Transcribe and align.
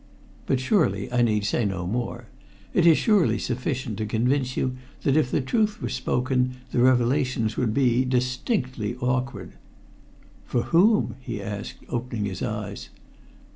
But 0.47 0.59
surely 0.59 1.11
I 1.13 1.21
need 1.21 1.45
say 1.45 1.63
no 1.63 1.85
more. 1.85 2.25
It 2.73 2.87
is 2.87 2.97
surely 2.97 3.37
sufficient 3.37 3.99
to 3.99 4.07
convince 4.07 4.57
you 4.57 4.75
that 5.03 5.15
if 5.15 5.29
the 5.29 5.41
truth 5.41 5.79
were 5.79 5.89
spoken, 5.89 6.55
the 6.71 6.79
revelations 6.79 7.55
would 7.55 7.71
be 7.71 8.03
distinctly 8.03 8.95
awkward." 8.95 9.51
"For 10.43 10.63
whom?" 10.63 11.17
he 11.19 11.39
asked, 11.39 11.85
opening 11.87 12.25
his 12.25 12.41
eyes. 12.41 12.89